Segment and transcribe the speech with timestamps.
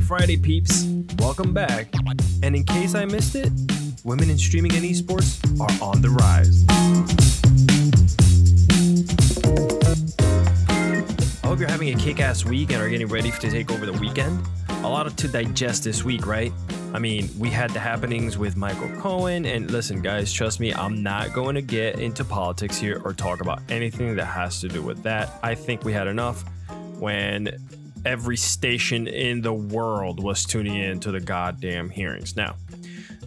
[0.00, 0.86] Friday, peeps.
[1.18, 1.88] Welcome back.
[2.42, 3.50] And in case I missed it,
[4.04, 6.64] women in streaming and esports are on the rise.
[11.42, 13.86] I hope you're having a kick ass week and are getting ready to take over
[13.86, 14.40] the weekend.
[14.68, 16.52] A lot to digest this week, right?
[16.92, 21.02] I mean, we had the happenings with Michael Cohen, and listen, guys, trust me, I'm
[21.02, 24.82] not going to get into politics here or talk about anything that has to do
[24.82, 25.38] with that.
[25.42, 26.44] I think we had enough
[26.98, 27.56] when
[28.04, 32.36] every station in the world was tuning in to the goddamn hearings.
[32.36, 32.56] Now,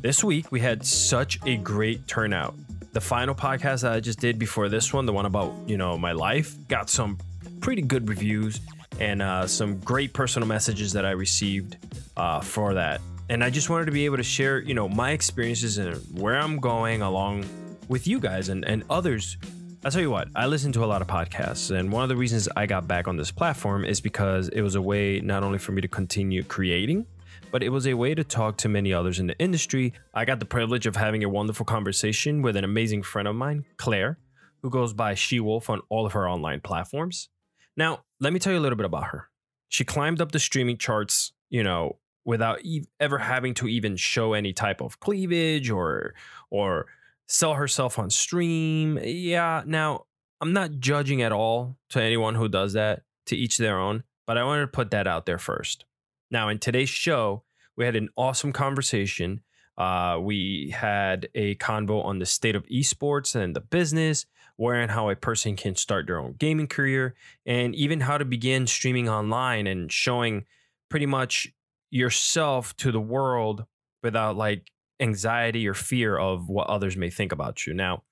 [0.02, 2.56] this week we had such a great turnout.
[2.92, 5.98] The final podcast that I just did before this one, the one about, you know,
[5.98, 7.18] my life, got some
[7.62, 8.60] pretty good reviews
[9.00, 11.78] and uh, some great personal messages that I received
[12.18, 13.02] uh, for that.
[13.30, 16.38] And I just wanted to be able to share, you know, my experiences and where
[16.38, 17.46] I'm going along
[17.88, 19.38] with you guys and, and others.
[19.86, 22.16] I'll tell you what, I listen to a lot of podcasts, and one of the
[22.16, 25.58] reasons I got back on this platform is because it was a way not only
[25.58, 27.06] for me to continue creating,
[27.52, 29.92] but it was a way to talk to many others in the industry.
[30.14, 33.66] I got the privilege of having a wonderful conversation with an amazing friend of mine,
[33.76, 34.20] Claire,
[34.62, 37.28] who goes by She Wolf on all of her online platforms.
[37.76, 39.28] Now, let me tell you a little bit about her.
[39.68, 42.62] She climbed up the streaming charts, you know, without
[43.02, 46.14] ever having to even show any type of cleavage or
[46.50, 46.86] or
[47.28, 49.00] sell herself on stream.
[49.02, 50.06] Yeah, now
[50.42, 54.38] I'm not judging at all to anyone who does that, to each their own, but
[54.38, 55.86] I wanted to put that out there first.
[56.30, 57.44] Now, in today's show,
[57.78, 59.42] we had an awesome conversation.
[59.78, 64.92] Uh, we had a convo on the state of esports and the business, where and
[64.92, 69.10] how a person can start their own gaming career, and even how to begin streaming
[69.10, 70.46] online and showing
[70.90, 71.48] pretty much
[71.90, 73.66] yourself to the world
[74.04, 77.74] without like anxiety or fear of what others may think about you.
[77.74, 78.04] Now,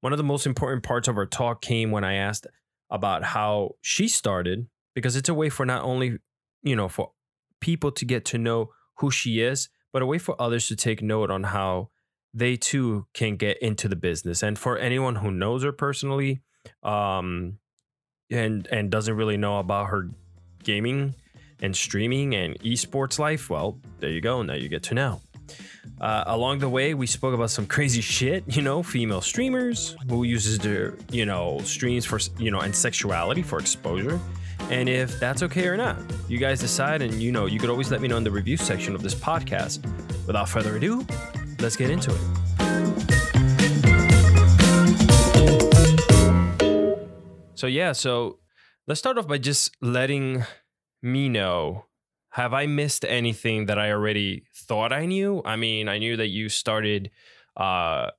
[0.00, 2.46] one of the most important parts of our talk came when I asked
[2.90, 6.18] about how she started because it's a way for not only,
[6.62, 7.12] you know, for
[7.60, 11.02] people to get to know who she is, but a way for others to take
[11.02, 11.90] note on how
[12.32, 14.42] they too can get into the business.
[14.42, 16.42] And for anyone who knows her personally,
[16.82, 17.58] um,
[18.30, 20.08] and and doesn't really know about her
[20.64, 21.14] gaming
[21.60, 24.42] and streaming and esports life, well, there you go.
[24.42, 25.20] Now you get to know.
[26.00, 30.24] Uh, along the way, we spoke about some crazy shit, you know, female streamers who
[30.24, 34.20] uses their, you know, streams for, you know, and sexuality for exposure.
[34.70, 35.96] And if that's okay or not,
[36.28, 37.00] you guys decide.
[37.02, 39.14] And, you know, you could always let me know in the review section of this
[39.14, 39.84] podcast.
[40.26, 41.06] Without further ado,
[41.60, 42.20] let's get into it.
[47.54, 48.40] So, yeah, so
[48.86, 50.44] let's start off by just letting
[51.02, 51.86] me know
[52.36, 55.40] have I missed anything that I already thought I knew?
[55.46, 57.10] I mean, I knew that you started
[57.56, 58.10] uh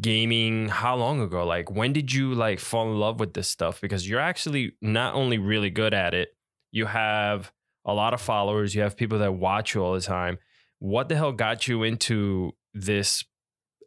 [0.00, 1.44] gaming how long ago?
[1.44, 5.14] Like when did you like fall in love with this stuff because you're actually not
[5.14, 6.30] only really good at it,
[6.70, 7.52] you have
[7.84, 10.38] a lot of followers, you have people that watch you all the time.
[10.78, 13.22] What the hell got you into this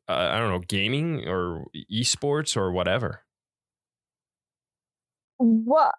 [0.08, 3.24] uh, I don't know, gaming or esports or whatever?
[5.40, 5.92] Well,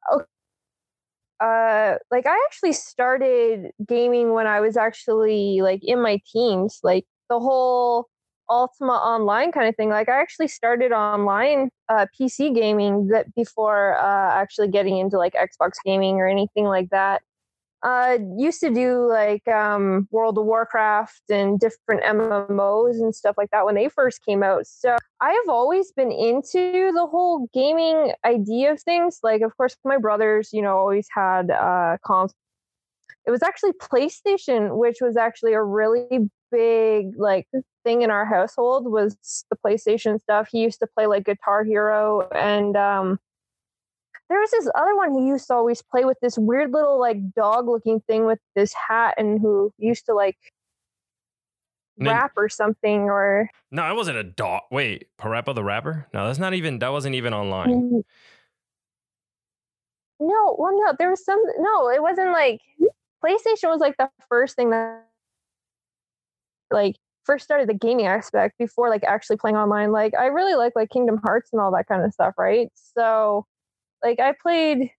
[1.41, 7.05] uh like I actually started gaming when I was actually like in my teens, like
[7.29, 8.09] the whole
[8.49, 9.89] Ultima Online kind of thing.
[9.91, 15.35] Like I actually started online uh, PC gaming that before uh, actually getting into like
[15.35, 17.23] Xbox gaming or anything like that.
[17.83, 23.51] Uh, used to do like um, World of Warcraft and different MMOs and stuff like
[23.51, 24.67] that when they first came out.
[24.67, 29.21] So I have always been into the whole gaming idea of things.
[29.23, 31.97] Like, of course, my brothers, you know, always had uh.
[33.27, 37.47] It was actually PlayStation, which was actually a really big like
[37.85, 39.17] thing in our household was
[39.51, 40.49] the PlayStation stuff.
[40.51, 43.19] He used to play like Guitar Hero and um
[44.29, 47.33] there was this other one who used to always play with this weird little like
[47.35, 50.37] dog looking thing with this hat and who used to like
[51.99, 54.63] rap or something or No, it wasn't a dog.
[54.71, 56.07] Wait, Parappa the rapper?
[56.13, 57.69] No, that's not even that wasn't even online.
[57.71, 58.03] Mm.
[60.21, 62.61] no well no there was some no it wasn't like
[63.25, 65.05] playstation was like the first thing that
[66.71, 70.73] like first started the gaming aspect before like actually playing online like i really like
[70.77, 73.45] like kingdom hearts and all that kind of stuff right so
[74.03, 74.91] like i played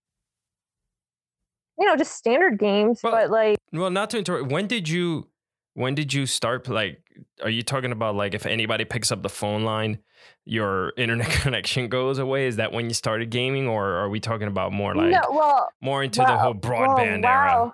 [1.77, 4.51] you know just standard games Well, but like Well, not to interrupt.
[4.51, 5.27] When did you
[5.73, 7.01] when did you start like
[7.43, 9.99] are you talking about like if anybody picks up the phone line,
[10.45, 12.47] your internet connection goes away?
[12.47, 15.69] Is that when you started gaming or are we talking about more like no well
[15.81, 17.73] more into the wow, whole well, broadband era?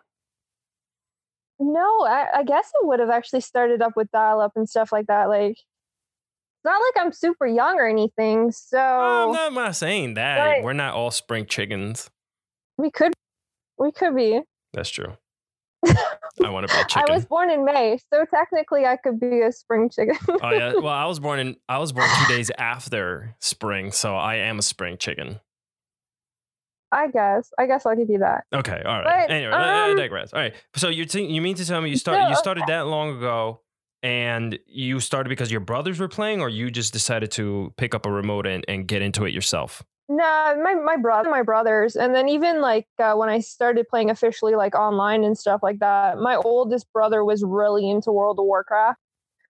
[1.59, 4.91] No, I, I guess it would have actually started up with dial up and stuff
[4.91, 5.29] like that.
[5.29, 5.55] Like,
[6.65, 8.51] not like I'm super young or anything.
[8.51, 10.63] So Oh, I'm, not, saying that.
[10.63, 12.09] We're not all spring chickens.
[12.77, 13.13] we could,
[13.77, 14.41] we could be.
[14.73, 15.17] That's true.
[15.85, 17.05] I want to be a chicken.
[17.09, 20.15] I was born in May, so technically I could be a spring chicken.
[20.41, 20.73] oh yeah.
[20.81, 24.59] Well, I was born in I was born two days after spring, so I am
[24.59, 25.39] a spring chicken.
[26.91, 27.51] I guess.
[27.57, 28.43] I guess I'll give you that.
[28.53, 28.81] Okay.
[28.85, 29.27] All right.
[29.27, 30.31] But, anyway, I um, digress.
[30.31, 30.53] All right.
[30.75, 33.17] So you think you mean to tell me you start you So- started that long
[33.17, 33.61] ago,
[34.03, 38.05] and you started because your brothers were playing, or you just decided to pick up
[38.05, 39.83] a remote and, and get into it yourself?
[40.09, 44.09] Nah, my my brother, my brothers, and then even like uh, when I started playing
[44.09, 48.45] officially, like online and stuff like that, my oldest brother was really into World of
[48.45, 48.99] Warcraft.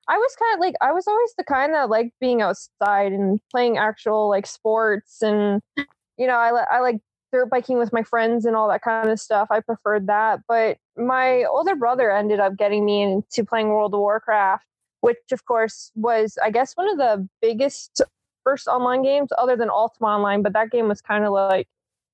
[0.07, 3.39] I was kind of like I was always the kind that liked being outside and
[3.51, 5.59] playing actual like sports, and
[6.17, 6.99] you know I I like
[7.33, 9.50] dirt biking with my friends and all that kind of stuff.
[9.51, 14.00] I preferred that, but my older brother ended up getting me into playing World of
[14.00, 14.65] Warcraft,
[15.01, 18.01] which of course was I guess one of the biggest
[18.44, 21.68] first online games other than Ultima Online, but that game was kind of like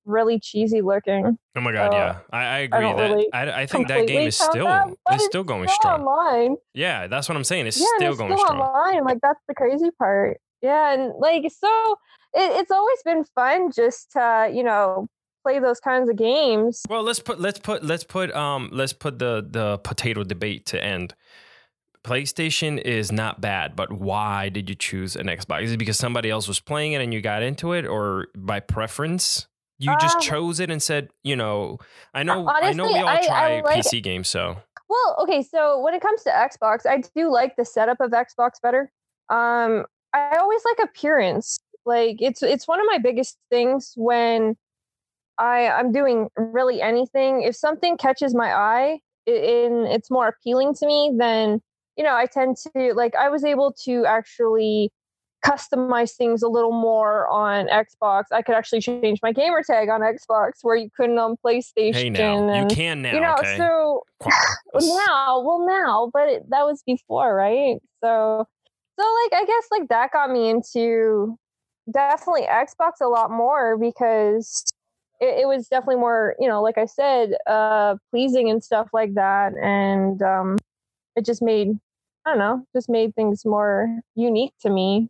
[0.06, 1.38] really cheesy looking.
[1.56, 4.06] Oh my god, So, yeah, I, I agree don't that really I, I think that
[4.06, 6.02] game is still that, it's still going still strong.
[6.02, 6.56] online.
[6.74, 7.66] Yeah, that's what I'm saying.
[7.66, 8.60] It's yeah, still it's going still strong.
[8.60, 9.04] online.
[9.04, 10.40] Like that's the crazy part.
[10.62, 11.96] Yeah, and like so,
[12.34, 15.06] it, it's always been fun just to you know
[15.44, 16.82] play those kinds of games.
[16.88, 20.82] Well, let's put let's put let's put um let's put the the potato debate to
[20.82, 21.14] end.
[22.04, 25.62] PlayStation is not bad, but why did you choose an Xbox?
[25.64, 28.58] Is it because somebody else was playing it and you got into it, or by
[28.60, 29.46] preference?
[29.78, 31.78] You just Um, chose it and said, you know,
[32.12, 34.56] I know, I know, we honestly, all I- I like- PC games, so
[34.88, 38.60] Well, okay, so when it comes to Xbox, I do like the setup of Xbox
[38.62, 38.90] better.
[39.30, 41.60] Um, I always like appearance.
[41.86, 44.56] Like it's it's one of my biggest things when
[45.38, 47.42] I I'm doing really anything.
[47.42, 51.60] If something catches my eye and it's more appealing to me, then
[51.96, 53.14] you know I tend to like.
[53.16, 54.92] I was able to actually
[55.44, 58.24] customize things a little more on Xbox.
[58.32, 61.94] I could actually change my gamer tag on Xbox where you couldn't on PlayStation.
[61.94, 63.56] hey, now you can now, you know, okay?
[63.56, 64.02] so
[64.74, 67.76] now, well, now, but it, that was before, right?
[68.02, 68.46] So,
[68.98, 71.38] so like, I guess like that got me into
[71.90, 74.64] definitely Xbox a lot more because
[75.20, 79.14] it, it was definitely more, you know, like I said, uh, pleasing and stuff like
[79.14, 80.58] that, and um,
[81.16, 81.78] it just made,
[82.26, 85.08] I don't know, just made things more unique to me.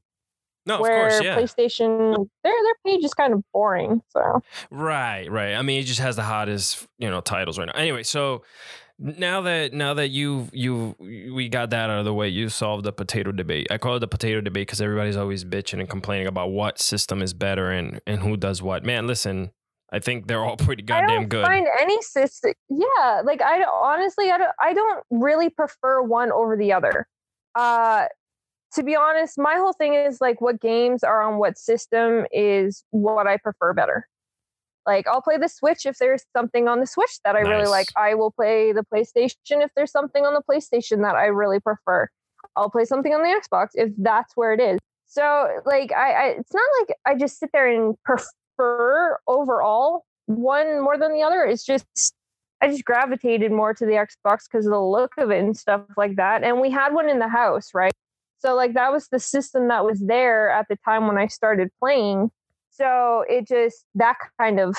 [0.67, 1.37] no, of where course, yeah.
[1.37, 4.03] PlayStation, their their page is kind of boring.
[4.09, 5.55] So Right, right.
[5.55, 7.73] I mean, it just has the hottest, you know, titles right now.
[7.75, 8.43] Anyway, so
[9.01, 12.85] now that now that you've you we got that out of the way, you solved
[12.85, 13.67] the potato debate.
[13.71, 17.23] I call it the potato debate because everybody's always bitching and complaining about what system
[17.23, 18.85] is better and and who does what.
[18.85, 19.53] Man, listen,
[19.93, 21.47] I think they're all pretty I goddamn don't good.
[21.47, 22.53] find any system.
[22.69, 24.53] Yeah, like I honestly, I don't.
[24.61, 27.09] I don't really prefer one over the other.
[27.55, 28.07] Uh,
[28.75, 32.85] to be honest, my whole thing is like what games are on what system is
[32.91, 34.07] what I prefer better.
[34.87, 37.89] Like I'll play the Switch if there's something on the Switch that I really like.
[37.97, 42.09] I will play the PlayStation if there's something on the PlayStation that I really prefer.
[42.57, 44.79] I'll play something on the Xbox if that's where it is.
[45.07, 50.81] So like I, I it's not like I just sit there and prefer overall one
[50.81, 51.45] more than the other.
[51.45, 52.15] It's just
[52.63, 55.83] I just gravitated more to the Xbox because of the look of it and stuff
[55.97, 56.45] like that.
[56.45, 57.93] And we had one in the house, right?
[58.39, 61.71] So like that was the system that was there at the time when I started
[61.79, 62.31] playing.
[62.71, 64.77] So it just that kind of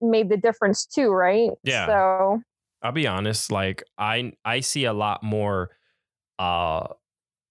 [0.00, 1.50] made the difference too, right?
[1.62, 1.86] Yeah.
[1.86, 2.42] So
[2.82, 5.70] I'll be honest, like I I see a lot more
[6.38, 6.88] uh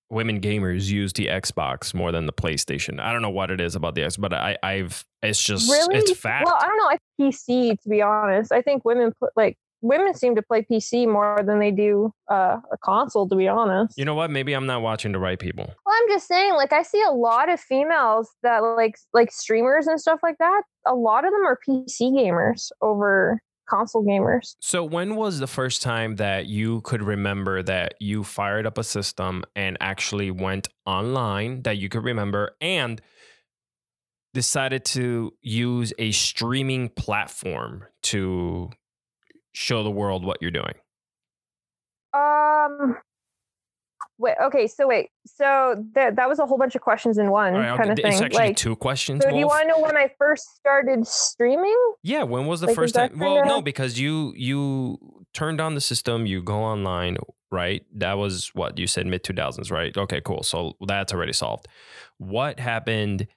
[0.10, 3.00] women gamers use the Xbox more than the PlayStation.
[3.00, 5.98] I don't know what it is about the X, but I I've it's just really,
[5.98, 6.46] it's fact.
[6.46, 6.89] well, I don't know.
[6.89, 8.51] I PC to be honest.
[8.51, 12.57] I think women put like women seem to play PC more than they do uh,
[12.72, 13.27] a console.
[13.29, 13.98] To be honest.
[13.98, 14.31] you know what?
[14.31, 15.65] Maybe I'm not watching the right people.
[15.65, 19.88] Well, I'm just saying, like, I see a lot of females that like like streamers
[19.88, 20.63] and stuff like that.
[20.86, 24.55] A lot of them are PC gamers over console gamers.
[24.62, 28.84] So when was the first time that you could remember that you fired up a
[28.84, 33.01] system and actually went online that you could remember and
[34.34, 38.69] decided to use a streaming platform to
[39.57, 40.75] show the world what you're doing?
[42.13, 42.97] Um.
[44.19, 44.35] Wait.
[44.43, 44.67] Okay.
[44.67, 45.09] So wait.
[45.25, 48.13] So that that was a whole bunch of questions in one right, kind of thing.
[48.23, 49.23] actually Like, two questions.
[49.23, 51.77] so do you want to know when I first started streaming?
[52.03, 53.17] Yeah, when was the Like, first time?
[53.19, 54.97] Well, no, because you you
[55.33, 57.17] turned on the system, you go online,
[57.51, 57.85] right?
[57.95, 59.95] That was what you said mid 2000s, right?
[59.95, 60.43] Okay, cool.
[60.43, 61.67] So that's already solved.
[62.17, 63.27] What happened?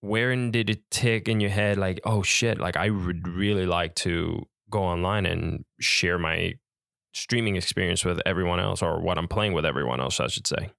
[0.00, 3.96] Where did it tick in your head like, "Oh shit, like I would really like
[4.06, 6.54] to go online and share my
[7.14, 10.70] streaming experience with everyone else or what I'm playing with everyone else, I should say."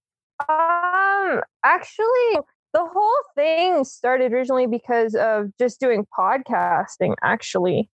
[0.48, 1.41] Um.
[1.63, 2.39] Actually,
[2.74, 7.15] the whole thing started originally because of just doing podcasting.
[7.24, 7.89] Actually,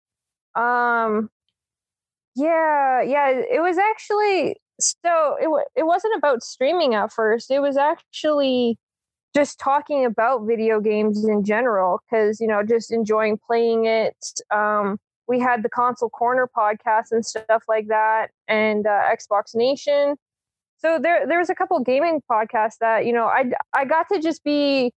[0.55, 1.29] um.
[2.35, 3.29] Yeah, yeah.
[3.29, 7.49] It was actually so it it wasn't about streaming at first.
[7.51, 8.77] It was actually
[9.35, 14.15] just talking about video games in general because you know just enjoying playing it.
[14.51, 20.15] Um, we had the console corner podcast and stuff like that, and uh, Xbox Nation.
[20.77, 24.21] So there there was a couple gaming podcasts that you know I I got to
[24.21, 24.91] just be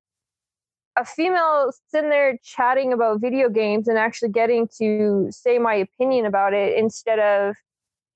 [0.97, 6.25] a female sitting there chatting about video games and actually getting to say my opinion
[6.25, 7.55] about it instead of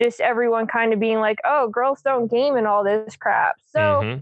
[0.01, 3.79] just everyone kind of being like, "Oh, girls don't game and all this crap." So
[3.79, 4.19] mm-hmm.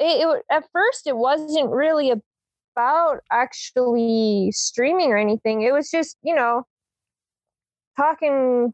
[0.00, 2.12] it, it at first it wasn't really
[2.76, 5.62] about actually streaming or anything.
[5.62, 6.64] It was just you know
[7.96, 8.72] talking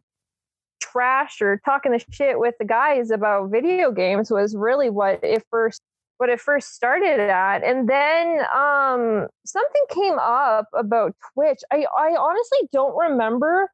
[0.81, 5.45] trash or talking the shit with the guys about video games was really what it
[5.51, 5.81] first
[6.19, 7.63] what it first started at.
[7.63, 11.59] And then um something came up about twitch.
[11.73, 13.71] I i honestly don't remember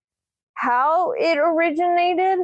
[0.54, 2.40] how it originated.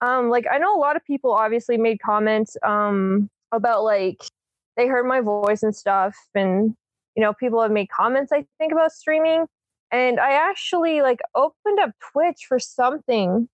[0.00, 4.22] Um like i know a lot of people obviously made comments um about like
[4.76, 6.16] they heard my voice and stuff.
[6.34, 6.74] And
[7.16, 9.46] you know people have made comments i think about streaming
[9.94, 13.48] and i actually like opened up twitch for something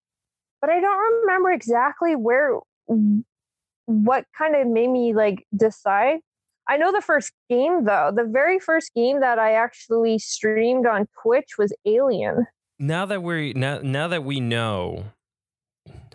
[0.61, 2.59] but i don't remember exactly where
[3.87, 6.21] what kind of made me like decide
[6.69, 8.13] I know the first game though.
[8.15, 12.47] The very first game that I actually streamed on Twitch was Alien.
[12.79, 15.07] Now that we now now that we know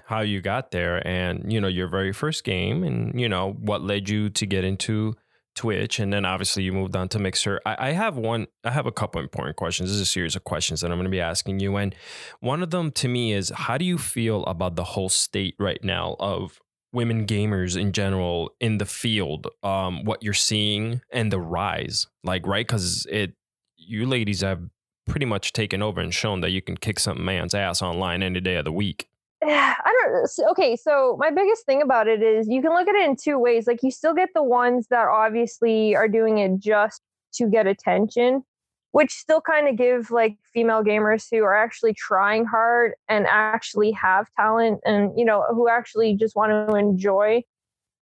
[0.05, 3.81] how you got there and you know your very first game and you know what
[3.81, 5.15] led you to get into
[5.55, 7.61] Twitch and then obviously you moved on to Mixer.
[7.65, 9.89] I, I have one I have a couple important questions.
[9.89, 11.77] This is a series of questions that I'm going to be asking you.
[11.77, 11.95] And
[12.39, 15.83] one of them to me is how do you feel about the whole state right
[15.83, 16.59] now of
[16.93, 22.47] women gamers in general in the field um what you're seeing and the rise like
[22.47, 23.33] right because it
[23.75, 24.61] you ladies have
[25.05, 28.39] pretty much taken over and shown that you can kick some man's ass online any
[28.39, 29.09] day of the week
[29.43, 30.49] I don't.
[30.51, 33.37] Okay, so my biggest thing about it is you can look at it in two
[33.37, 33.67] ways.
[33.67, 37.01] Like you still get the ones that obviously are doing it just
[37.35, 38.43] to get attention,
[38.91, 43.91] which still kind of give like female gamers who are actually trying hard and actually
[43.91, 47.43] have talent and you know who actually just want to enjoy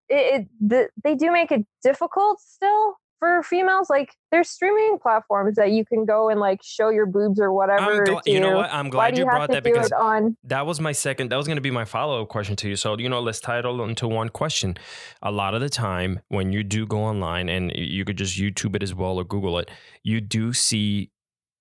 [0.10, 5.56] it, it the, they do make it difficult still for females, like there's streaming platforms
[5.56, 8.06] that you can go and like show your boobs or whatever.
[8.06, 8.74] Gl- you know what?
[8.74, 11.32] I'm glad you, you brought that because on- that was my second.
[11.32, 12.76] That was going to be my follow up question to you.
[12.76, 14.76] So you know, let's title into one question.
[15.22, 18.76] A lot of the time, when you do go online, and you could just YouTube
[18.76, 19.72] it as well or Google it,
[20.04, 21.10] you do see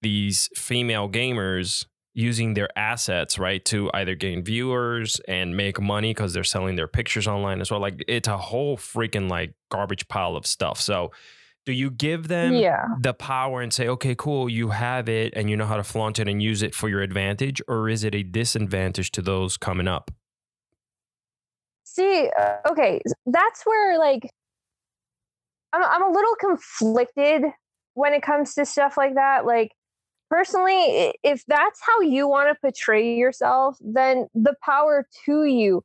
[0.00, 6.34] these female gamers using their assets right to either gain viewers and make money because
[6.34, 10.36] they're selling their pictures online as well like it's a whole freaking like garbage pile
[10.36, 11.10] of stuff so
[11.64, 12.86] do you give them yeah.
[13.00, 16.18] the power and say okay cool you have it and you know how to flaunt
[16.18, 19.88] it and use it for your advantage or is it a disadvantage to those coming
[19.88, 20.10] up
[21.84, 24.28] see uh, okay that's where like
[25.72, 27.44] I'm, I'm a little conflicted
[27.94, 29.72] when it comes to stuff like that like
[30.30, 35.84] personally if that's how you want to portray yourself then the power to you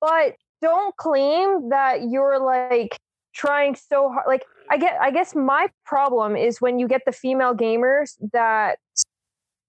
[0.00, 2.98] but don't claim that you're like
[3.38, 7.12] trying so hard like I get I guess my problem is when you get the
[7.12, 8.78] female gamers that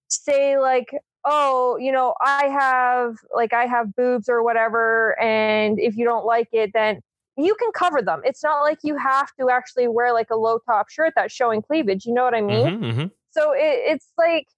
[0.08, 0.88] say like
[1.24, 6.26] oh you know I have like I have boobs or whatever and if you don't
[6.26, 7.00] like it then
[7.36, 8.20] you can cover them.
[8.24, 11.62] It's not like you have to actually wear like a low top shirt that's showing
[11.62, 12.66] cleavage you know what I mean?
[12.66, 13.06] Mm-hmm, mm-hmm.
[13.30, 14.48] so it, it's like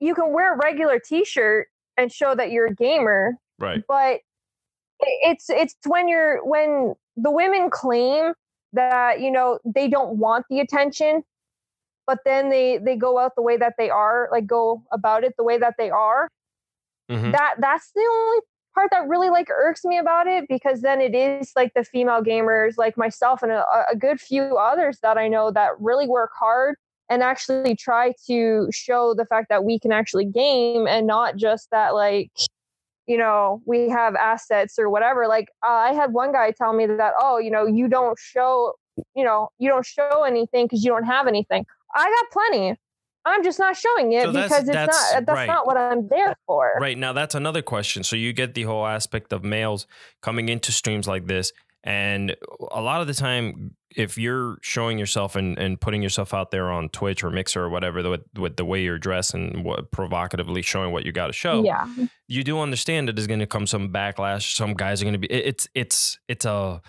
[0.00, 3.84] you can wear a regular t-shirt and show that you're a gamer right.
[3.86, 4.20] but
[5.00, 8.32] it's it's when you're when the women claim
[8.72, 11.22] that you know they don't want the attention
[12.06, 15.34] but then they they go out the way that they are like go about it
[15.36, 16.28] the way that they are
[17.10, 17.30] mm-hmm.
[17.30, 18.40] that that's the only
[18.74, 22.22] part that really like irks me about it because then it is like the female
[22.22, 26.30] gamers like myself and a, a good few others that i know that really work
[26.38, 26.76] hard
[27.10, 31.68] and actually try to show the fact that we can actually game and not just
[31.70, 32.30] that like
[33.12, 35.28] you know, we have assets or whatever.
[35.28, 38.72] Like uh, I had one guy tell me that, oh, you know, you don't show,
[39.14, 41.66] you know, you don't show anything because you don't have anything.
[41.94, 42.74] I got plenty.
[43.26, 45.46] I'm just not showing it so because it's not that's right.
[45.46, 46.72] not what I'm there for.
[46.80, 46.96] Right.
[46.96, 48.02] Now that's another question.
[48.02, 49.86] So you get the whole aspect of males
[50.22, 51.52] coming into streams like this
[51.84, 52.36] and
[52.70, 56.70] a lot of the time, if you're showing yourself and, and putting yourself out there
[56.70, 60.62] on Twitch or Mixer or whatever, with, with the way you're dressed and what provocatively
[60.62, 61.88] showing what you got to show, yeah,
[62.28, 64.54] you do understand that there's going to come some backlash.
[64.54, 65.30] Some guys are going to be.
[65.30, 66.80] It's it's it's a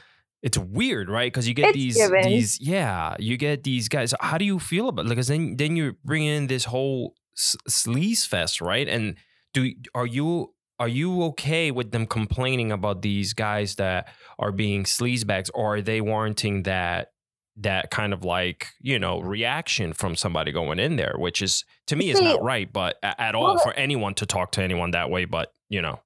[0.43, 1.31] it's weird, right?
[1.31, 2.23] Because you get it's these given.
[2.23, 4.13] these yeah, you get these guys.
[4.19, 5.07] How do you feel about?
[5.07, 8.88] Because then then you bring in this whole sleaze fest, right?
[8.88, 9.15] And
[9.53, 14.83] do are you are you okay with them complaining about these guys that are being
[14.83, 17.11] sleazebags, or are they warranting that
[17.55, 21.95] that kind of like you know reaction from somebody going in there, which is to
[21.95, 25.09] me is not right, but at all Well, for anyone to talk to anyone that
[25.09, 25.23] way.
[25.23, 26.01] But you know,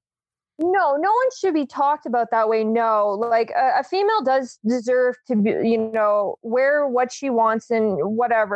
[0.60, 2.64] No, no one should be talked about that way.
[2.64, 7.72] No, like a, a female does deserve to be, you know, wear what she wants
[7.72, 8.56] and whatever.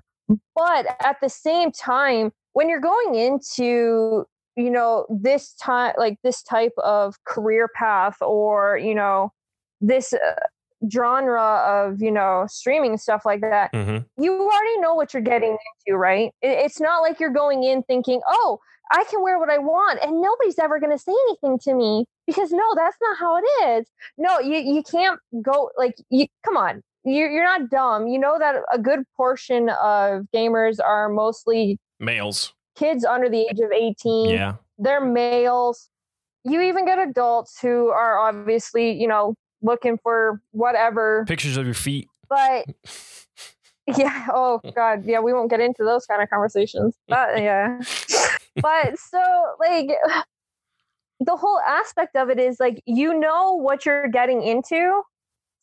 [0.55, 4.25] But at the same time, when you're going into,
[4.55, 9.31] you know, this time, like this type of career path or, you know,
[9.79, 10.17] this uh,
[10.91, 14.05] genre of, you know, streaming stuff like that, Mhm.
[14.17, 16.31] you already know what you're getting into, right?
[16.41, 18.60] It- It's not like you're going in thinking, oh,
[18.91, 22.05] I can wear what I want and nobody's ever going to say anything to me
[22.27, 23.88] because no, that's not how it is.
[24.17, 26.81] No, you, you can't go like you come on.
[27.03, 28.08] You're, you're not dumb.
[28.08, 33.59] You know that a good portion of gamers are mostly males, kids under the age
[33.59, 34.29] of 18.
[34.29, 35.89] yeah, They're males.
[36.43, 41.25] You even get adults who are obviously, you know, looking for whatever.
[41.27, 42.07] pictures of your feet.
[42.29, 42.65] But
[43.97, 46.95] yeah, oh god, yeah, we won't get into those kind of conversations.
[47.07, 47.81] But yeah.
[48.61, 49.21] but so
[49.59, 49.89] like
[51.19, 55.01] the whole aspect of it is like you know what you're getting into.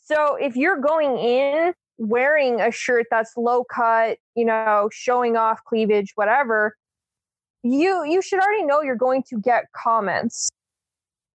[0.01, 5.61] So if you're going in wearing a shirt that's low cut, you know, showing off
[5.67, 6.77] cleavage, whatever,
[7.63, 10.51] you you should already know you're going to get comments.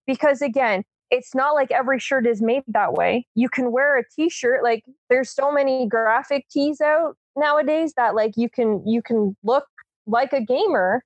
[0.05, 3.27] Because again, it's not like every shirt is made that way.
[3.35, 8.33] You can wear a t-shirt like there's so many graphic tees out nowadays that like
[8.35, 9.65] you can you can look
[10.05, 11.03] like a gamer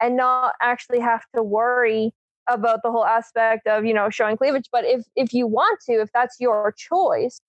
[0.00, 2.12] and not actually have to worry
[2.48, 5.92] about the whole aspect of you know showing cleavage but if if you want to
[5.92, 7.40] if that's your choice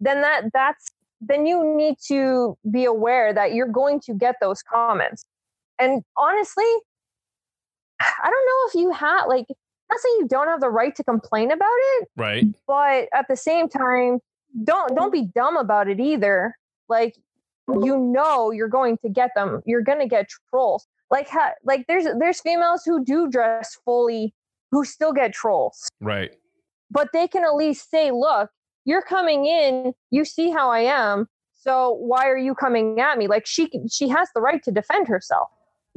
[0.00, 0.88] then that that's
[1.20, 5.24] then you need to be aware that you're going to get those comments
[5.80, 6.64] and honestly
[8.00, 9.46] i don't know if you have like
[9.90, 11.66] not saying you don't have the right to complain about
[12.00, 12.46] it Right.
[12.66, 14.20] but at the same time
[14.64, 16.56] don't don't be dumb about it either.
[16.88, 17.14] Like
[17.68, 19.62] you know you're going to get them.
[19.64, 20.88] You're going to get trolls.
[21.08, 24.34] Like ha- like there's there's females who do dress fully
[24.72, 25.88] who still get trolls.
[26.00, 26.34] Right.
[26.90, 28.50] but they can at least say look
[28.86, 29.92] you're coming in.
[30.10, 31.28] You see how i am.
[31.54, 33.28] So why are you coming at me?
[33.28, 35.48] Like she she has the right to defend herself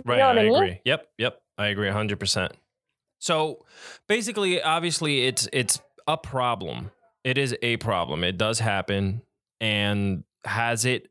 [0.05, 0.17] Right.
[0.17, 0.55] know I, I mean?
[0.55, 0.81] agree.
[0.85, 1.07] Yep.
[1.17, 1.41] Yep.
[1.57, 2.51] I agree 100%.
[3.19, 3.65] So
[4.07, 6.91] basically, obviously, it's it's a problem.
[7.23, 8.23] It is a problem.
[8.23, 9.21] It does happen.
[9.61, 11.09] And has it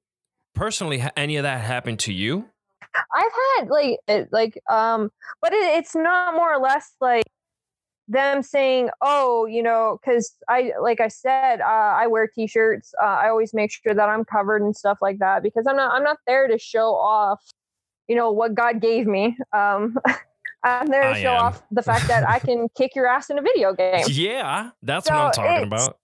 [0.55, 2.49] personally, any of that happened to you?
[3.15, 7.25] I've had like it, like um, but it, it's not more or less like
[8.09, 12.95] them saying, "Oh, you know," because I like I said, uh, I wear t-shirts.
[13.03, 15.93] Uh, I always make sure that I'm covered and stuff like that because I'm not
[15.93, 17.43] I'm not there to show off,
[18.09, 19.37] you know, what God gave me.
[19.53, 19.99] Um,
[20.65, 21.45] I'm there to I show am.
[21.45, 24.05] off the fact that I can kick your ass in a video game.
[24.09, 24.71] Yeah.
[24.83, 25.97] That's what I'm talking about.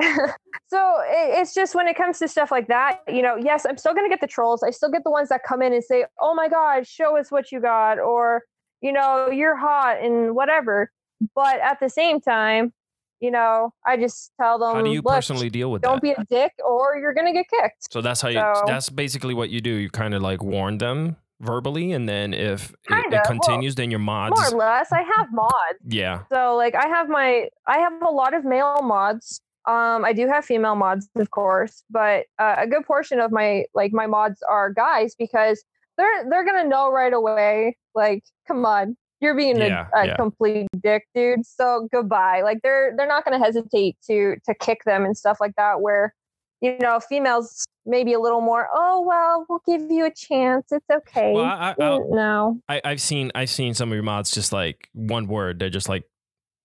[0.68, 3.76] so it, it's just when it comes to stuff like that, you know, yes, I'm
[3.76, 4.62] still going to get the trolls.
[4.62, 7.30] I still get the ones that come in and say, "Oh my god, show us
[7.30, 8.44] what you got," or
[8.80, 10.90] you know, "You're hot" and whatever.
[11.34, 12.72] But at the same time,
[13.20, 16.02] you know, I just tell them, How do you "Look, personally deal with don't that?
[16.02, 18.88] be a dick, or you're going to get kicked." so that's how you, So- that's
[18.90, 19.70] basically what you do.
[19.70, 21.92] You kind of like warn them verbally.
[21.92, 23.06] And then if it, Kinda.
[23.08, 24.38] it Well, continues, then your mods.
[24.38, 25.78] More or less, I have mods.
[25.86, 26.22] yeah.
[26.32, 29.40] So like I have my I have a lot of male mods.
[29.66, 33.64] Um, I do have female mods, of course, but uh, a good portion of my
[33.74, 35.62] like my mods are guys because
[35.98, 37.76] they're they're gonna know right away.
[37.94, 40.16] Like, come on, you're being Yeah, a, a yeah.
[40.16, 41.44] complete dick, dude.
[41.44, 42.42] So goodbye.
[42.42, 45.80] Like they're they're not gonna hesitate to to kick them and stuff like that.
[45.80, 46.14] Where
[46.60, 48.68] you know females maybe a little more.
[48.74, 50.66] Oh well, we'll give you a chance.
[50.72, 51.32] It's okay.
[51.32, 52.60] Well, I, I, no.
[52.68, 55.58] I, I've seen I've seen some of your mods just like one word.
[55.58, 56.04] They're just like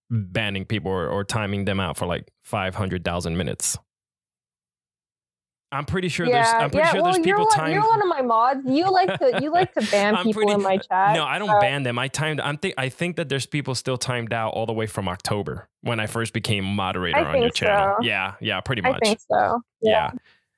[0.09, 3.77] banning people or, or timing them out for like five hundred thousand minutes.
[5.75, 7.73] I'm pretty sure there's I'm pretty sure well, there's you're people one, timed.
[7.73, 8.61] You're one of my mods.
[8.65, 11.15] You like to you like to ban people pretty- in my chat.
[11.15, 11.99] no, I don't so- ban them.
[11.99, 12.39] I timed.
[12.39, 12.75] I'm think.
[12.77, 16.07] I think that there's people still timed out all the way from October when I
[16.07, 17.95] first became moderator I on your channel.
[17.99, 18.03] so.
[18.05, 18.99] Yeah, yeah, pretty much.
[19.03, 19.61] I think so.
[19.81, 20.11] yeah.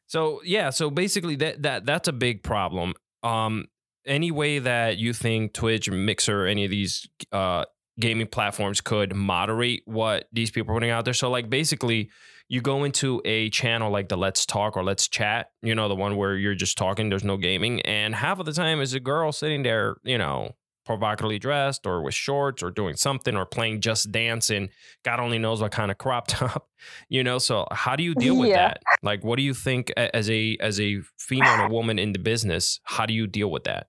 [0.08, 2.94] So yeah, so basically that that that's a big problem.
[3.24, 3.66] Um,
[4.06, 7.66] any way that you think Twitch, Mixer, any of these uh
[8.00, 11.14] gaming platforms could moderate what these people are putting out there.
[11.16, 12.10] So like basically,
[12.50, 15.96] you go into a channel like the Let's Talk or Let's Chat, you know, the
[15.96, 19.00] one where you're just talking, there's no gaming, and half of the time is a
[19.00, 20.56] girl sitting there, you know,
[20.86, 24.70] provocatively dressed or with shorts or doing something or playing Just Dance and
[25.04, 26.70] God only knows what kind of crop top,
[27.10, 27.38] you know.
[27.40, 28.70] So how do you deal with Yeah.
[28.70, 28.84] that?
[29.04, 32.20] Like, what do you think as a as a female and a woman in the
[32.20, 32.80] business?
[32.84, 33.88] How do you deal with that?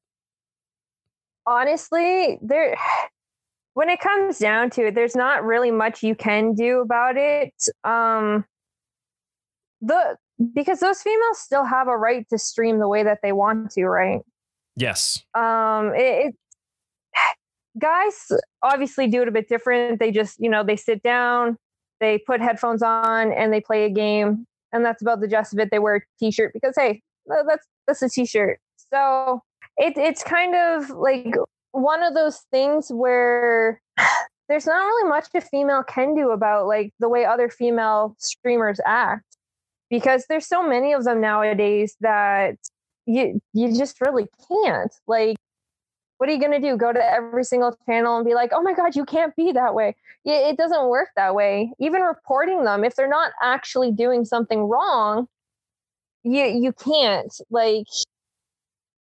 [1.47, 2.77] Honestly, there
[3.75, 7.55] when it comes down to it, there's not really much you can do about it.
[7.85, 8.45] Um,
[9.81, 10.17] the
[10.55, 13.87] because those females still have a right to stream the way that they want to,
[13.87, 14.21] right?
[14.77, 15.23] Yes.
[15.35, 16.35] Um, it, it
[17.79, 18.15] guys
[18.63, 19.99] obviously do it a bit different.
[19.99, 21.57] They just, you know, they sit down,
[22.01, 25.59] they put headphones on, and they play a game, and that's about the gist of
[25.59, 25.71] it.
[25.71, 28.59] They wear a t-shirt because hey, that's that's a t-shirt.
[28.77, 29.43] So
[29.77, 31.35] it, it's kind of like
[31.73, 33.81] one of those things where
[34.49, 38.81] there's not really much a female can do about like the way other female streamers
[38.87, 39.25] act
[39.91, 42.57] because there's so many of them nowadays that
[43.07, 44.93] you you just really can't.
[45.07, 45.37] Like
[46.19, 46.77] what are you going to do?
[46.77, 49.75] Go to every single channel and be like oh my god you can't be that
[49.75, 49.95] way.
[50.25, 51.73] It doesn't work that way.
[51.79, 55.29] Even reporting them if they're not actually doing something wrong
[56.25, 57.33] you you can't.
[57.51, 57.87] Like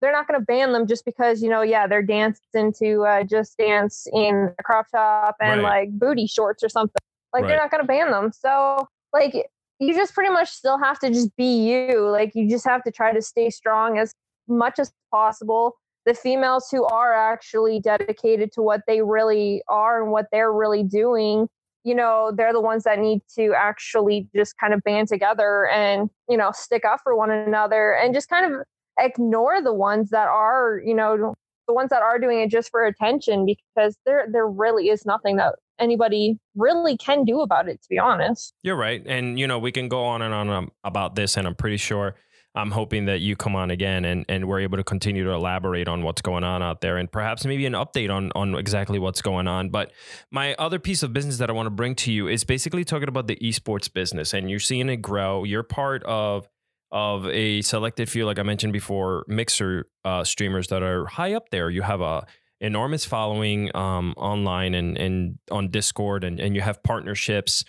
[0.04, 3.24] they're not going to ban them just because you know yeah they're dancing to uh,
[3.24, 5.88] just dance in a crop top and Right.
[5.88, 7.00] like booty shorts or something
[7.32, 7.48] like Right.
[7.48, 9.34] they're not going to ban them so like
[9.78, 12.90] you just pretty much still have to just be you like you just have to
[12.90, 14.12] try to stay strong as
[14.46, 20.12] much as possible the females who are actually dedicated to what they really are and
[20.12, 21.48] what they're really doing
[21.82, 26.10] you know they're the ones that need to actually just kind of band together and
[26.28, 28.60] you know stick up for one another and just kind of
[28.98, 31.34] ignore the ones that are you know
[31.66, 35.36] the ones that are doing it just for attention because there there really is nothing
[35.36, 39.02] that anybody really can do about it to be honest You're right.
[39.06, 41.78] And, you know, we can go on and on um, about this, and I'm pretty
[41.78, 42.14] sure
[42.56, 45.88] I'm hoping that you come on again and, and we're able to continue to elaborate
[45.88, 49.20] on what's going on out there and perhaps maybe an update on, on exactly what's
[49.20, 49.70] going on.
[49.70, 49.90] But
[50.30, 53.08] my other piece of business that I want to bring to you is basically talking
[53.08, 55.42] about the esports business, and you're seeing it grow.
[55.42, 56.48] You're part of
[56.94, 61.50] of a selected few, like I mentioned before, mixer uh, streamers that are high up
[61.50, 61.68] there.
[61.68, 62.24] You have a
[62.60, 67.64] enormous following um, online and, and on Discord, and, and you have partnerships.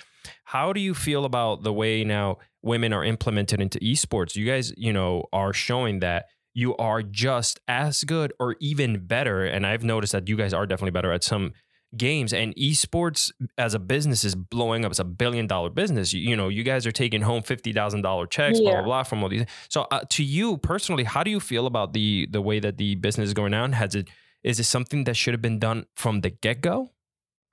[0.46, 4.36] How do you feel about the way now women are implemented into esports?
[4.36, 9.44] You guys, you know, are showing that you are just as good or even better.
[9.44, 11.54] And I've noticed that you guys are definitely better at some
[11.98, 14.92] games and esports as a business is blowing up.
[14.92, 16.14] It's a billion dollar business.
[16.14, 18.76] You, you know, you guys are taking home fifty thousand dollar checks, blah Yeah.
[18.82, 19.46] blah blah, from all these.
[19.70, 22.96] So, uh, to you personally, how do you feel about the the way that the
[22.96, 23.74] business is going on?
[23.74, 24.10] Has it
[24.44, 26.92] is it something that should have been done from the get go?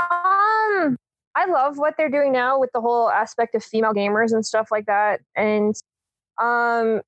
[0.00, 0.96] Um,
[1.34, 4.68] I love what they're doing now with the whole aspect of female gamers and stuff
[4.70, 5.20] like that.
[5.36, 5.74] And
[6.40, 7.00] um,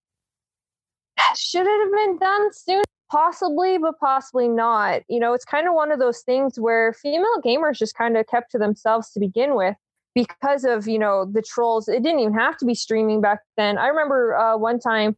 [1.37, 2.83] should it have been done soon?
[3.15, 5.03] Possibly, but possibly not.
[5.07, 8.27] You know, it's kind of one of those things where female gamers just kind of
[8.27, 9.77] kept to themselves to begin with
[10.17, 11.87] because of you know the trolls.
[11.87, 13.79] It didn't even have to be streaming back then.
[13.79, 15.17] I remember uh, one time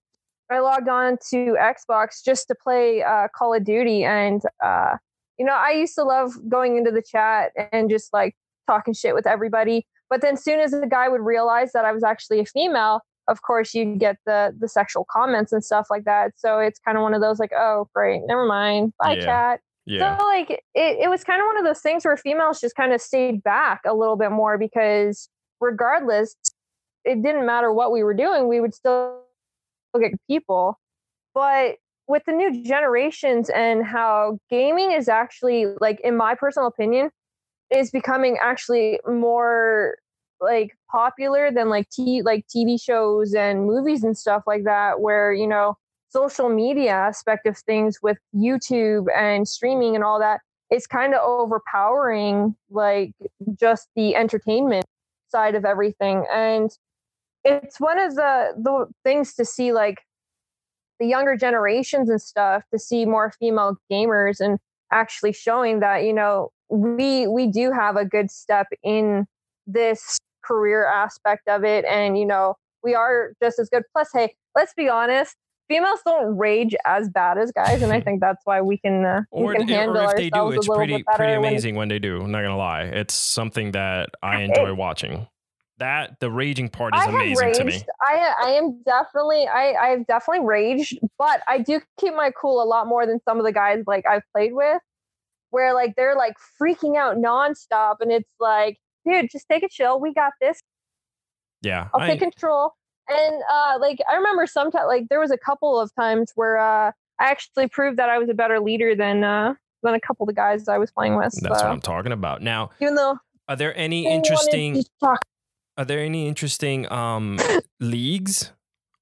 [0.50, 4.96] I logged on to Xbox just to play uh, Call of Duty, and uh,
[5.38, 9.14] you know, I used to love going into the chat and just like talking shit
[9.14, 9.87] with everybody.
[10.11, 13.43] But then, soon as the guy would realize that I was actually a female, of
[13.43, 16.33] course, you'd get the the sexual comments and stuff like that.
[16.37, 19.25] So it's kind of one of those like, oh, great, never mind, bye, Yeah.
[19.25, 19.61] chat.
[19.89, 22.93] So like, it it was kind of one of those things where females just kind
[22.93, 25.29] of stayed back a little bit more because
[25.61, 26.35] regardless,
[27.05, 29.21] it didn't matter what we were doing, we would still
[30.01, 30.79] get people.
[31.35, 31.77] But
[32.09, 37.11] with the new generations and how gaming is actually like in my personal opinion
[37.71, 39.97] is becoming actually more
[40.40, 45.33] like popular than like t like TV shows and movies and stuff like that where
[45.33, 45.77] you know
[46.09, 51.20] social media aspect of things with YouTube and streaming and all that is kind of
[51.22, 53.12] overpowering like
[53.59, 54.87] just the entertainment
[55.29, 56.25] side of everything.
[56.33, 56.70] And
[57.44, 59.99] it's one of the the things to see like
[60.99, 64.59] the younger generations and stuff to see more female gamers and
[64.92, 69.27] actually showing that you know we we do have a good step in
[69.66, 74.35] this career aspect of it and you know we are just as good plus hey
[74.54, 75.37] let's be honest
[75.68, 79.22] females don't rage as bad as guys and i think that's why we can uh,
[79.30, 82.20] or, we can or if they do, it's pretty pretty amazing when they do.
[82.20, 85.26] I'm not gonna lie, it's something that I enjoy watching.
[85.78, 87.82] That the raging part is I amazing to me.
[88.00, 92.64] I I am definitely I I've definitely raged, but I do keep my cool a
[92.64, 94.80] lot more than some of the guys like I've played with,
[95.50, 100.01] where like they're like freaking out nonstop, and it's like, dude, just take a chill.
[100.01, 100.61] We got this.
[101.62, 102.73] Yeah, I'll I- take control.
[103.09, 106.90] And uh, like I remember sometimes like there was a couple of times where uh,
[107.21, 110.27] I actually proved that I was a better leader than uh, than a couple of
[110.29, 111.33] the guys I was playing with.
[111.40, 112.42] that's so what I'm talking about.
[112.42, 113.16] Now, even though
[113.49, 115.21] are there any interesting talk
[115.79, 117.38] are there any interesting um
[117.81, 118.53] leagues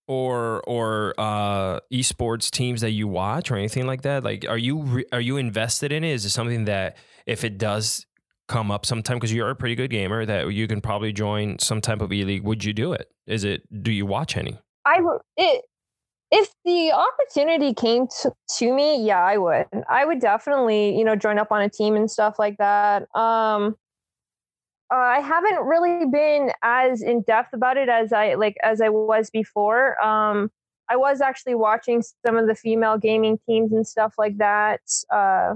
[0.07, 4.23] or or uh esports teams that you watch or anything like that?
[4.23, 6.12] Like are you re- are you invested in it?
[6.12, 8.05] Is it something that if it does
[8.48, 11.80] come up sometime because you're a pretty good gamer that you can probably join some
[11.80, 15.00] type of e-league would you do it is it do you watch any i
[15.37, 15.64] it
[16.35, 19.66] if the opportunity came to, to me, yeah, I would.
[19.88, 23.02] I would definitely, you know, join up on a team and stuff like that.
[23.14, 23.76] Um
[24.90, 29.30] I haven't really been as in depth about it as I like as I was
[29.30, 30.02] before.
[30.04, 30.50] Um
[30.90, 34.80] I was actually watching some of the female gaming teams and stuff like that
[35.11, 35.54] uh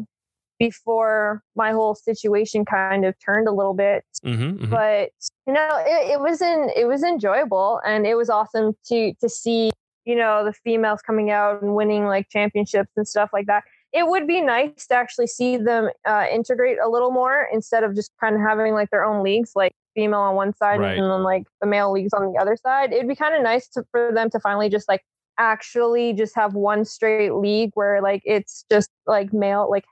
[0.59, 4.71] before my whole situation kind of turned a little bit mm-hmm, mm-hmm.
[4.71, 5.11] but
[5.47, 9.29] you know it, it was in it was enjoyable and it was awesome to to
[9.29, 9.71] see
[10.05, 14.07] you know the females coming out and winning like championships and stuff like that it
[14.07, 18.11] would be nice to actually see them uh, integrate a little more instead of just
[18.21, 20.99] kind of having like their own leagues like female on one side Right.
[20.99, 23.69] and then like the male leagues on the other side it'd be kind of nice
[23.69, 25.03] to, for them to finally just like
[25.39, 29.85] actually just have one straight league where like it's just like male like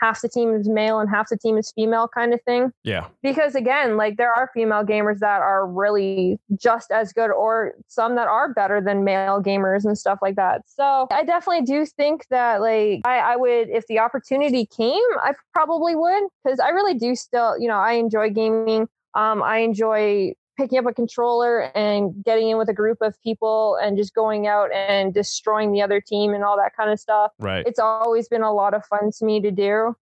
[0.00, 2.72] half the team is male and half the team is female kind of thing.
[2.82, 3.08] Yeah.
[3.22, 8.16] Because again like there are female gamers that are really just as good or some
[8.16, 10.62] that are better than male gamers and stuff like that.
[10.66, 15.32] So i definitely do think that like i, I would if the opportunity came i
[15.52, 16.24] probably would.
[16.44, 18.88] Because i really do still you know i enjoy gaming.
[19.14, 23.76] Um, i enjoy picking up a controller and getting in with a group of people
[23.82, 27.32] and just going out and destroying the other team and all that kind of stuff.
[27.38, 27.66] Right.
[27.66, 29.94] It's always been a lot of fun to me to do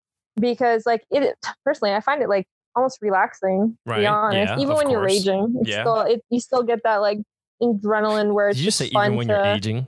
[0.41, 4.55] because like it personally i find it like almost relaxing to Right, be honest.
[4.57, 5.83] Yeah, even when you're raging it's Yeah.
[5.83, 7.19] still it, you still get that like
[7.63, 9.87] adrenaline where did it's you just say fun even when to you're aging?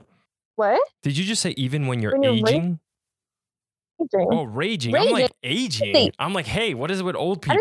[0.55, 0.81] What?
[1.01, 2.79] Did you just say even when you're When you're ra- aging
[3.99, 4.27] Raging.
[4.31, 4.95] oh raging.
[4.95, 6.11] I'm like aging.
[6.19, 7.57] I'm like hey what is it with old people?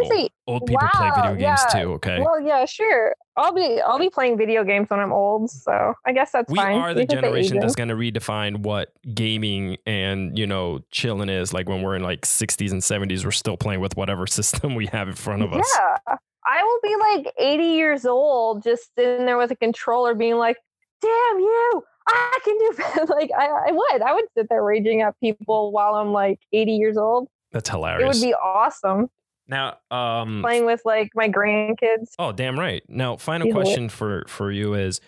[0.46, 1.82] old people play video games yeah.
[1.82, 2.20] too okay.
[2.20, 3.14] Well yeah sure.
[3.36, 6.56] I'll be i'll be playing video games when i'm old so i guess that's we
[6.56, 6.76] fine.
[6.76, 11.68] are the generation that's going to redefine what gaming and you know chilling is like
[11.68, 15.08] when we're in like 60s and 70s we're still playing with whatever system we have
[15.08, 15.78] in front of us.
[16.08, 16.16] Yeah.
[16.46, 20.58] I will be like 80 years old, just sitting there with a controller being like,
[21.00, 24.02] damn you, I can do like I, I would.
[24.02, 27.28] I would sit there raging at people while I'm like 80 years old.
[27.52, 28.02] that's hilarious.
[28.02, 29.08] It would be awesome
[29.46, 32.12] now um playing with like my grandkids.
[32.18, 32.82] Oh, damn right.
[32.88, 35.00] Now, final question for for you is: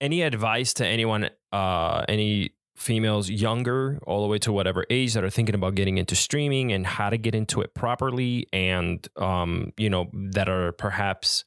[0.00, 5.24] any advice to anyone, uh, any females younger, all the way to whatever age that
[5.24, 9.72] are thinking about getting into streaming and how to get into it properly, and um,
[9.76, 11.44] you know, that are perhaps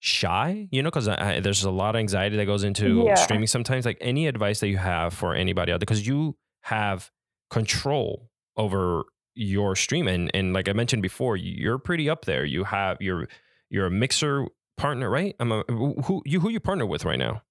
[0.00, 3.14] shy, you know, because there's a lot of anxiety that goes into Yeah.
[3.14, 3.84] streaming sometimes.
[3.84, 7.10] Like any advice that you have for anybody out there, because you have
[7.50, 12.44] control over your stream, and and like I mentioned before, you're pretty up there.
[12.44, 13.28] You have your
[13.70, 15.34] you're a mixer partner, right?
[15.40, 17.42] I'm a, who you who you partner with right now?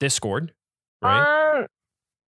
[0.00, 0.52] Discord,
[1.00, 1.58] right?
[1.60, 1.66] Um,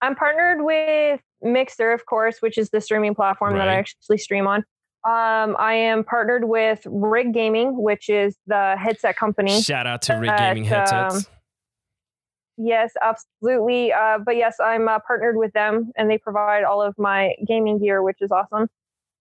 [0.02, 4.48] I'm partnered with Mixer, of course, which is the streaming platform that I actually stream
[4.48, 4.64] on.
[5.06, 9.62] Um, I am partnered with Rig Gaming, which is the headset company.
[9.62, 11.16] Shout out to Rig but, Gaming headsets.
[11.16, 11.22] um,
[12.58, 13.92] Yes, absolutely.
[13.92, 17.80] Uh, but yes, I'm uh, partnered with them, and they provide all of my gaming
[17.80, 18.70] gear, which is awesome.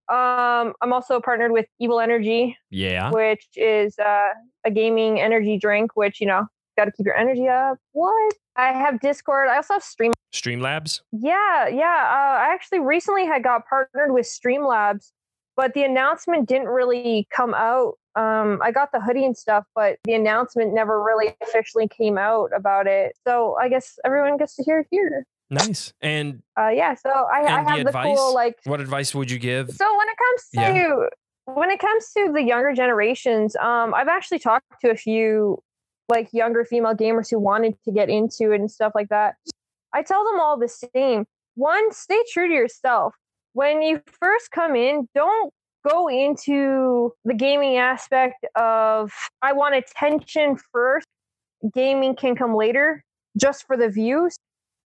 [0.10, 4.30] Um, I'm also partnered with Evil Energy, yeah, which is uh,
[4.65, 5.96] a gaming energy drink.
[5.96, 6.46] Which you know,
[6.78, 7.78] got to keep your energy up.
[7.94, 8.34] What?
[8.58, 9.48] I have Discord.
[9.48, 10.12] I also have Stream.
[10.34, 11.02] Streamlabs.
[11.13, 11.86] Yeah, yeah.
[11.86, 15.12] Uh, I actually recently had got partnered with Streamlabs,
[15.55, 17.93] but the announcement didn't really come out.
[18.15, 22.49] Um, I got the hoodie and stuff, but the announcement never really officially came out
[22.55, 23.17] about it.
[23.25, 25.25] So I guess everyone gets to hear it here.
[25.49, 25.93] Nice.
[26.01, 26.95] And Uh, yeah.
[26.95, 28.17] So I, I the have the advice?
[28.17, 28.57] cool like.
[28.65, 29.69] what advice would you give?
[29.71, 31.53] So when it comes to Yeah.
[31.53, 35.61] when it comes to the younger generations, um, I've actually talked to a few
[36.09, 39.35] like younger female gamers who wanted to get into it and stuff like that.
[39.93, 41.25] I tell them all the same.
[41.55, 43.13] One, stay true to yourself.
[43.53, 45.53] When you first come in, don't
[45.87, 49.11] go into the gaming aspect of
[49.41, 51.07] I want attention first.
[51.73, 53.03] Gaming can come later
[53.37, 54.37] just for the views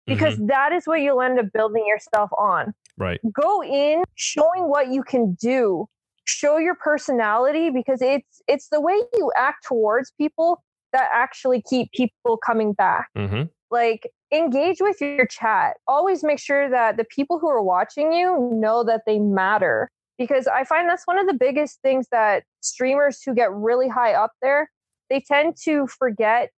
[0.08, 3.20] because that is what you'll end up building yourself on Right.
[3.32, 5.88] go in showing what you can do
[6.26, 11.92] show your personality because it's it's the way you act towards people that actually keep
[11.92, 13.44] people coming back Mm-hmm.
[13.72, 18.50] like engage with your chat always make sure that the people who are watching you
[18.54, 23.22] know that they matter because i find that's one of the biggest things that streamers
[23.24, 24.70] who get really high up there
[25.10, 26.50] they tend to forget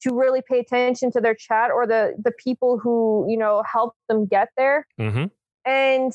[0.00, 3.94] to really pay attention to their chat or the the people who you know help
[4.08, 5.24] them get there Mm-hmm.
[5.66, 6.12] and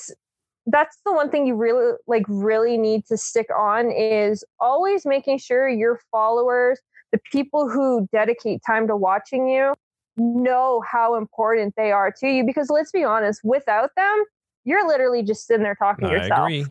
[0.68, 5.40] that's the one thing you really like really need to stick on is always making
[5.40, 6.80] sure your followers
[7.12, 9.74] the people who dedicate time to watching you
[10.20, 14.24] know how important they are to you because let's be honest, without them,
[14.66, 16.40] you're literally just sitting there talking to I yourself.
[16.48, 16.66] agree.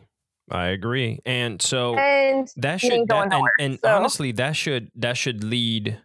[0.51, 1.19] I agree.
[1.25, 5.99] And so And that should that, and, and so- honestly that should that should lead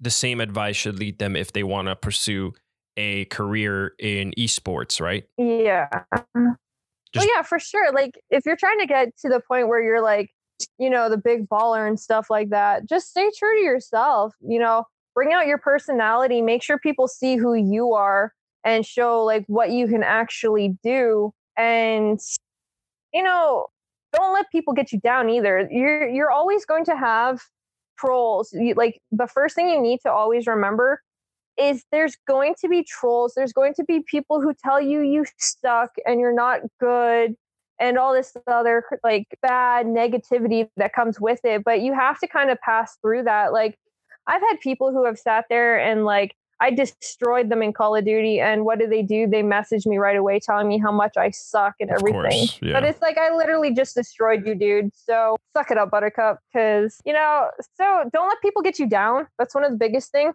[0.00, 2.52] the same advice should lead them if they want to pursue
[2.98, 5.24] a career in esports, right?
[5.38, 5.88] yeah.
[7.12, 7.92] Just- well, yeah, for sure.
[7.92, 10.30] Like if you're trying to get to the point where you're like,
[10.78, 14.34] you know, the big baller and stuff like that, just stay true to yourself.
[14.40, 14.84] You know,
[15.16, 18.32] bring out your personality, make sure people see who you are
[18.64, 21.32] and show like what you can actually do.
[21.56, 22.20] And
[23.12, 23.66] you know,
[24.12, 25.66] don't let people get you down either.
[25.70, 27.40] You're you're always going to have
[27.98, 28.52] trolls.
[28.52, 31.00] You, like the first thing you need to always remember
[31.58, 33.32] is there's going to be trolls.
[33.34, 37.34] There's going to be people who tell you you suck and you're not good
[37.80, 41.64] and all this other like bad negativity that comes with it.
[41.64, 43.52] But you have to kind of pass through that.
[43.54, 43.78] Like
[44.26, 48.04] I've had people who have sat there and like I destroyed them in Call of
[48.04, 49.26] Duty and what do they do?
[49.26, 52.22] They message me right away telling me how much I suck and Of everything.
[52.22, 52.72] course, yeah.
[52.72, 54.90] But it's like I literally just destroyed you, dude.
[54.94, 56.40] So suck it up, Buttercup.
[56.54, 59.26] Cause you know, so don't let people get you down.
[59.38, 60.34] That's one of the biggest things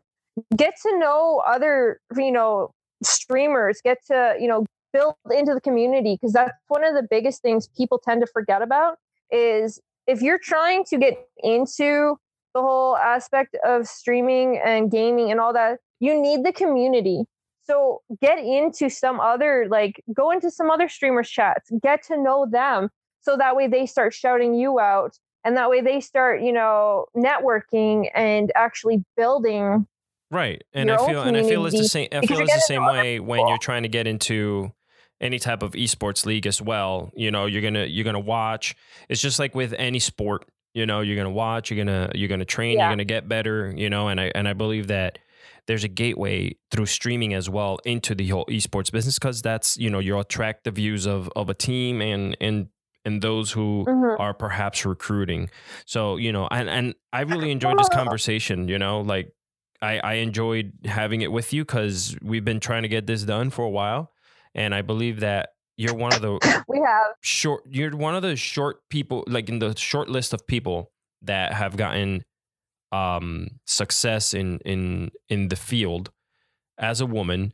[0.55, 2.71] get to know other you know
[3.03, 7.41] streamers get to you know build into the community because that's one of the biggest
[7.41, 8.97] things people tend to forget about
[9.31, 12.17] is if you're trying to get into
[12.53, 17.23] the whole aspect of streaming and gaming and all that you need the community
[17.63, 22.45] so get into some other like go into some other streamers chats get to know
[22.49, 22.89] them
[23.21, 27.05] so that way they start shouting you out and that way they start you know
[27.15, 29.87] networking and actually building
[30.31, 30.63] Right.
[30.73, 33.19] And I feel and I feel it's the same I feel it's the same way
[33.19, 34.71] when you're trying to get into
[35.19, 37.11] any type of esports league as well.
[37.15, 38.75] You know, you're gonna you're gonna watch.
[39.09, 42.45] It's just like with any sport, you know, you're gonna watch, you're gonna you're gonna
[42.45, 42.85] train, Yeah.
[42.85, 45.19] you're gonna get better, you know, and I and I believe that
[45.67, 49.89] there's a gateway through streaming as well into the whole esports business because that's you
[49.89, 52.67] know you'll attract the views of of a team and and
[53.05, 54.19] and those who Mhm.
[54.19, 55.49] are perhaps recruiting.
[55.87, 59.33] So, you know, and, and I really enjoyed this conversation, you know, like
[59.81, 63.49] I, I enjoyed having it with you because we've been trying to get this done
[63.49, 64.11] for a while.
[64.53, 65.49] And I believe that
[65.81, 69.59] you're one of the we have short, you're one of the short people, like in
[69.59, 70.91] the short list of people
[71.23, 72.23] that have gotten
[72.91, 76.11] um, success in, in, in the field
[76.77, 77.53] as a woman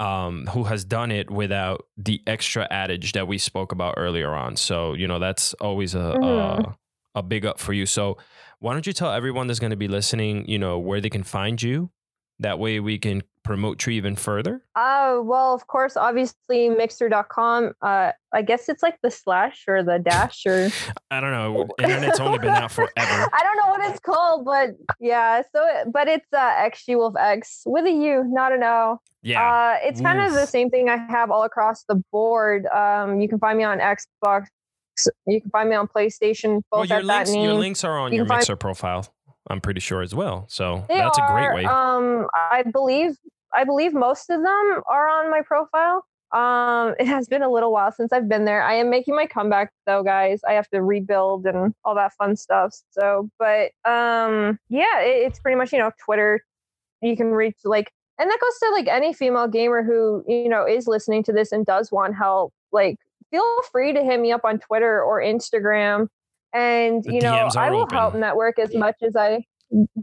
[0.00, 4.56] um, who has done it without the extra adage that we spoke about earlier on.
[4.56, 6.64] So, you know, that's always a, Mhm.
[6.64, 6.76] a,
[7.16, 7.86] a big up for you.
[7.86, 8.18] So,
[8.58, 11.22] why don't you tell everyone that's going to be listening, you know, where they can
[11.22, 11.90] find you?
[12.40, 14.62] That way we can promote you even further.
[14.74, 17.72] Uh, well, of course, obviously, mixer.com.
[17.82, 20.68] Uh, I guess it's like the slash or the dash or
[21.10, 21.68] I don't know.
[21.78, 22.90] Internet's only been out forever.
[22.96, 24.70] I don't know what it's called, but
[25.00, 25.42] yeah.
[25.54, 28.98] So, but it's uh, XG Wolf X with a U, not an O.
[29.22, 29.76] Yeah.
[29.80, 32.66] Uh, it's kind of the same thing I have all across the board.
[32.66, 34.46] Um, you can find me on Xbox.
[35.26, 36.62] You can find me on PlayStation.
[36.70, 37.44] Both well, your at that links, name.
[37.44, 39.13] your links are on You your can find- Mixer profile.
[39.48, 40.46] I'm pretty sure as well.
[40.48, 41.64] So They that's a great are, way.
[41.64, 43.16] Um, I believe
[43.54, 46.04] I believe most of them are on my profile.
[46.32, 48.62] Um, it has been a little while since I've been there.
[48.62, 50.40] I am making my comeback though, guys.
[50.46, 52.74] I have to rebuild and all that fun stuff.
[52.90, 56.44] So, but um, yeah, it, it's pretty much you know Twitter.
[57.02, 60.66] You can reach like, and that goes to like any female gamer who you know
[60.66, 62.52] is listening to this and does want help.
[62.72, 62.96] Like,
[63.30, 66.08] feel free to hit me up on Twitter or Instagram,
[66.54, 67.96] and The you know I will open.
[67.98, 69.44] help network as much as I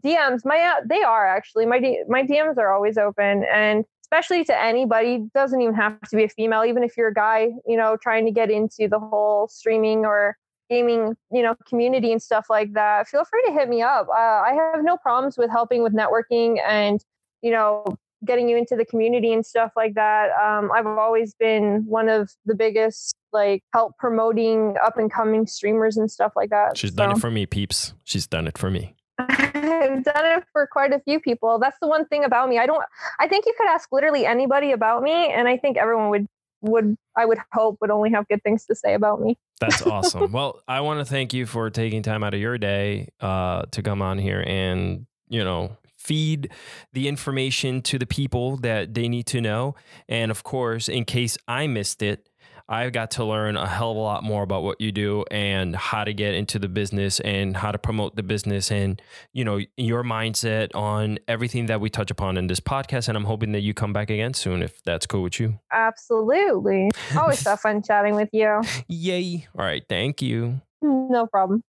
[0.03, 0.41] DMs.
[0.45, 5.25] My uh, they are actually my my DMs are always open, and especially to anybody.
[5.33, 6.65] Doesn't even have to be a female.
[6.65, 10.37] Even if you're a guy, you know, trying to get into the whole streaming or
[10.69, 13.07] gaming, you know, community and stuff like that.
[13.07, 14.07] Feel free to hit me up.
[14.09, 17.03] Uh, I have no problems with helping with networking and
[17.41, 17.85] you know
[18.25, 20.29] getting you into the community and stuff like that.
[20.31, 25.97] Um, I've always been one of the biggest like help promoting up and coming streamers
[25.97, 26.77] and stuff like that.
[26.77, 27.93] She's done it for me, peeps.
[28.03, 28.95] She's done it for me.
[29.19, 31.59] I've done it for quite a few people.
[31.59, 32.57] That's the one thing about me.
[32.57, 32.83] I don't
[33.19, 36.27] I think you could ask literally anybody about me and I think everyone would
[36.61, 39.37] would I would hope would only have good things to say about me.
[39.59, 40.31] That's awesome.
[40.31, 43.81] well, I want to thank you for taking time out of your day uh, to
[43.81, 46.51] come on here and, you know, feed
[46.93, 49.75] the information to the people that they need to know.
[50.09, 52.27] And of course, in case I missed it,
[52.71, 55.75] I got to learn a hell of a lot more about what you do and
[55.75, 59.01] how to get into the business and how to promote the business and,
[59.33, 63.09] you know, your mindset on everything that we touch upon in this podcast.
[63.09, 65.59] And I'm hoping that you come back again soon if that's cool with you.
[65.73, 66.89] Absolutely.
[67.17, 68.61] Always have fun chatting with you.
[68.87, 69.47] Yay.
[69.53, 69.83] All right.
[69.89, 70.61] Thank you.
[70.81, 71.63] No problem.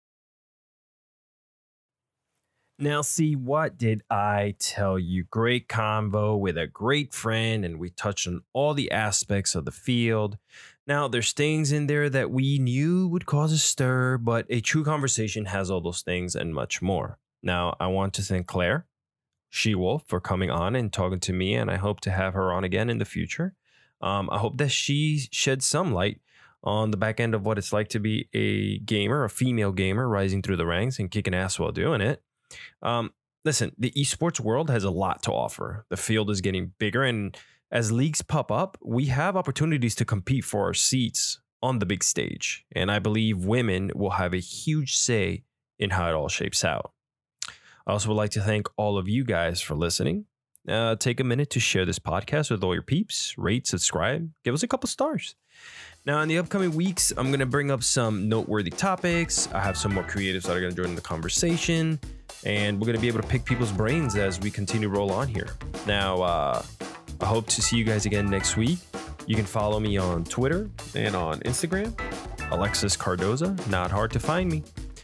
[2.82, 5.26] Now, see, what did I tell you?
[5.30, 9.72] Great convo with a great friend, and we touched on all the aspects of the
[9.72, 10.40] field.
[10.92, 14.84] Now, there's things in there that we knew would cause a stir, but a true
[14.84, 17.18] conversation has all those things and much more.
[17.42, 18.88] Now, I want to thank Claire
[19.50, 22.52] She Wolf for coming on and talking to me, and I hope to have her
[22.52, 23.56] on again in the future.
[24.02, 26.20] Um, I hope that she sheds some light
[26.62, 30.10] on the back end of what it's like to be a gamer, a female gamer,
[30.10, 32.22] rising through the ranks and kicking ass while doing it.
[32.82, 33.14] Um,
[33.46, 35.86] listen, the esports world has a lot to offer.
[35.88, 37.38] The field is getting bigger, and
[37.72, 42.04] as leagues pop up, we have opportunities to compete for our seats on the big
[42.04, 42.66] stage.
[42.76, 45.44] And I believe women will have a huge say
[45.80, 46.92] in how it all shapes out.
[47.88, 50.26] I also would like to thank all of you guys for listening.
[50.68, 54.54] Uh, take a minute to share this podcast with all your peeps, rate, subscribe, give
[54.54, 55.36] us a couple stars.
[56.06, 59.48] Now, in the upcoming weeks, I'm going to bring up some noteworthy topics.
[59.54, 62.00] I have some more creatives that are going to join the conversation
[62.46, 65.12] and we're going to be able to pick people's brains as we continue to roll
[65.12, 65.50] on here.
[65.86, 66.64] Now, uh,
[67.20, 68.80] I hope to see you guys again next week.
[69.28, 71.94] You can follow me on Twitter and on Instagram,
[72.52, 73.56] Alexis Cardoza.
[73.70, 74.64] Not hard to find me.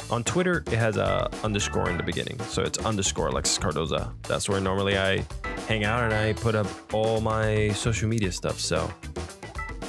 [0.09, 4.13] On Twitter, it has a underscore in the beginning, so it's underscore Alexis Cardoza.
[4.23, 5.25] That's where normally I
[5.67, 8.59] hang out and I put up all my social media stuff.
[8.59, 8.91] So,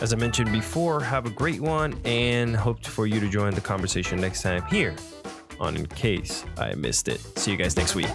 [0.00, 3.60] as I mentioned before, have a great one and hope for you to join the
[3.60, 4.94] conversation next time here
[5.60, 7.20] on In Case I Missed It.
[7.38, 8.08] See you guys next week.